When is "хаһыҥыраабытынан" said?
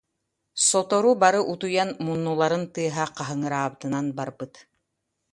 3.17-4.05